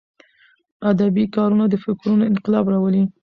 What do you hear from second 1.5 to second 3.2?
د فکرونو انقلاب راولي.